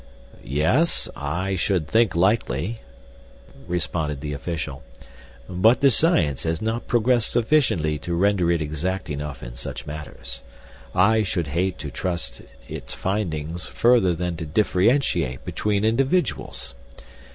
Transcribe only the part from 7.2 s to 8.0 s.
sufficiently